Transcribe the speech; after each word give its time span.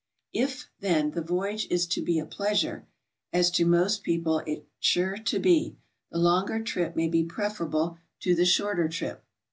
If, 0.33 0.67
then, 0.79 1.11
the 1.11 1.21
voyage 1.21 1.67
is 1.69 1.85
to 1.89 2.01
be 2.01 2.17
a 2.17 2.25
pleasure,— 2.25 2.87
as 3.31 3.51
to 3.51 3.65
most 3.65 3.99
HOW 3.99 4.05
TO 4.05 4.17
GO. 4.17 4.39
37 4.39 4.39
people 4.39 4.39
it 4.51 4.59
is 4.63 4.67
sure 4.79 5.17
to 5.17 5.39
be,— 5.39 5.77
the 6.11 6.17
longer 6.17 6.63
trip 6.63 6.95
may 6.95 7.07
be 7.07 7.23
preferable 7.23 7.99
to 8.21 8.33
the 8.33 8.43
shorter 8.43 8.89
trip. 8.89 9.23